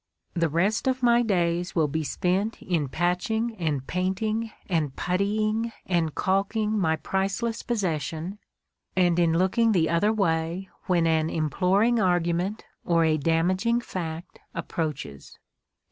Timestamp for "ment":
12.33-12.65